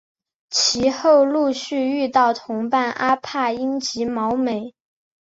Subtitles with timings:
[0.49, 4.73] 其后陆续遇到同伴阿帕因及毛美。